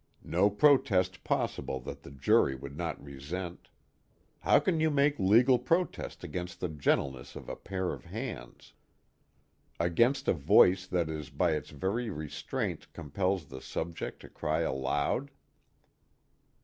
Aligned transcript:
_No 0.27 0.49
protest 0.49 1.23
possible 1.23 1.79
that 1.81 2.01
the 2.01 2.09
jury 2.09 2.55
would 2.55 2.75
not 2.75 2.99
resent. 3.05 3.69
How 4.39 4.57
can 4.59 4.79
you 4.79 4.89
make 4.89 5.19
legal 5.19 5.59
protest 5.59 6.23
against 6.23 6.59
the 6.59 6.69
gentleness 6.69 7.35
of 7.35 7.47
a 7.47 7.55
pair 7.55 7.93
of 7.93 8.05
hands? 8.05 8.73
Against 9.79 10.27
a 10.27 10.33
voice 10.33 10.87
that 10.87 11.37
by 11.37 11.51
its 11.51 11.69
very 11.69 12.09
restraint 12.09 12.91
compels 12.93 13.45
the 13.45 13.61
subject 13.61 14.21
to 14.21 14.29
cry 14.29 14.61
aloud? 14.61 15.29